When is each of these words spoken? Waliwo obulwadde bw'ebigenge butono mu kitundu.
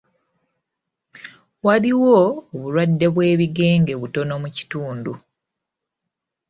Waliwo 1.65 2.15
obulwadde 2.55 3.07
bw'ebigenge 3.13 3.93
butono 4.01 4.33
mu 4.43 4.49
kitundu. 4.57 5.13